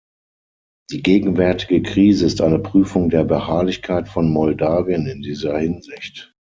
[0.89, 6.35] Die gegenwärtige Krise ist eine Prüfung der Beharrlichkeit von Moldawien in dieser Hinsicht.